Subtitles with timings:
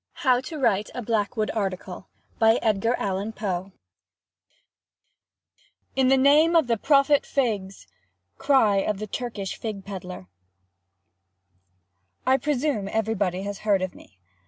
[0.25, 2.07] HOW TO WRITE A "BLACKWOOD" ARTICLE
[5.95, 7.85] "In the name of the Prophet—figs!!"
[8.39, 10.25] —Cry of the Turkish fig peddler.
[12.25, 14.17] I presume everybody has heard of me.